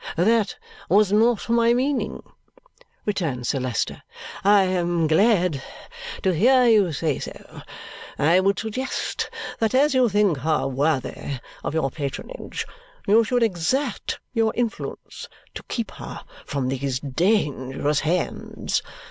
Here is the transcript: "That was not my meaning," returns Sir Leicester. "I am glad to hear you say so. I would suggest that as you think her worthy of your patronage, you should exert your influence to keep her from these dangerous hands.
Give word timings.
"That 0.17 0.57
was 0.89 1.11
not 1.11 1.47
my 1.47 1.75
meaning," 1.75 2.23
returns 3.05 3.49
Sir 3.49 3.59
Leicester. 3.59 4.01
"I 4.43 4.63
am 4.63 5.05
glad 5.05 5.61
to 6.23 6.31
hear 6.33 6.65
you 6.65 6.91
say 6.91 7.19
so. 7.19 7.61
I 8.17 8.39
would 8.39 8.57
suggest 8.57 9.29
that 9.59 9.75
as 9.75 9.93
you 9.93 10.09
think 10.09 10.39
her 10.39 10.67
worthy 10.67 11.39
of 11.63 11.75
your 11.75 11.91
patronage, 11.91 12.65
you 13.05 13.23
should 13.23 13.43
exert 13.43 14.17
your 14.33 14.51
influence 14.55 15.29
to 15.53 15.61
keep 15.67 15.91
her 15.91 16.21
from 16.47 16.67
these 16.69 16.99
dangerous 16.99 17.99
hands. 17.99 18.81